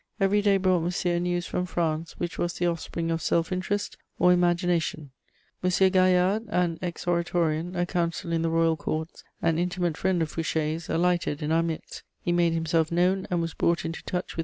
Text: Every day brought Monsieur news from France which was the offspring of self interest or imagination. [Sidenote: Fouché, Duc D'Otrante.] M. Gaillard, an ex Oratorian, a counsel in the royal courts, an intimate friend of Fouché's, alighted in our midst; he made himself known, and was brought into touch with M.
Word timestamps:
Every 0.19 0.41
day 0.41 0.57
brought 0.57 0.79
Monsieur 0.81 1.19
news 1.19 1.45
from 1.45 1.67
France 1.67 2.13
which 2.13 2.39
was 2.39 2.53
the 2.53 2.65
offspring 2.65 3.11
of 3.11 3.21
self 3.21 3.51
interest 3.51 3.97
or 4.17 4.33
imagination. 4.33 5.11
[Sidenote: 5.61 5.61
Fouché, 5.61 5.77
Duc 5.77 5.77
D'Otrante.] 5.77 5.81
M. 5.81 5.91
Gaillard, 5.91 6.43
an 6.63 6.79
ex 6.81 7.05
Oratorian, 7.05 7.75
a 7.75 7.85
counsel 7.85 8.31
in 8.31 8.41
the 8.41 8.49
royal 8.49 8.75
courts, 8.75 9.23
an 9.43 9.59
intimate 9.59 9.97
friend 9.97 10.23
of 10.23 10.33
Fouché's, 10.33 10.89
alighted 10.89 11.43
in 11.43 11.51
our 11.51 11.61
midst; 11.61 12.01
he 12.19 12.31
made 12.31 12.53
himself 12.53 12.91
known, 12.91 13.27
and 13.29 13.41
was 13.43 13.53
brought 13.53 13.85
into 13.85 14.01
touch 14.05 14.35
with 14.35 14.39
M. 14.39 14.39